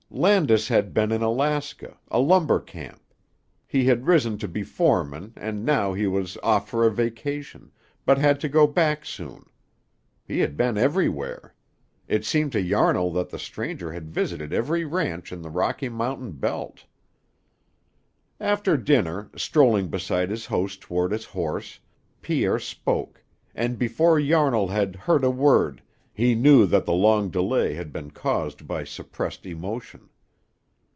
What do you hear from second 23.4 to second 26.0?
and before Yarnall had heard a word